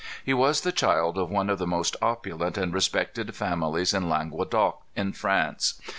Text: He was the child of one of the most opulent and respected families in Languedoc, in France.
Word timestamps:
He 0.25 0.33
was 0.33 0.61
the 0.61 0.71
child 0.71 1.15
of 1.19 1.29
one 1.29 1.47
of 1.47 1.59
the 1.59 1.67
most 1.67 1.95
opulent 2.01 2.57
and 2.57 2.73
respected 2.73 3.35
families 3.35 3.93
in 3.93 4.09
Languedoc, 4.09 4.81
in 4.95 5.13
France. 5.13 5.79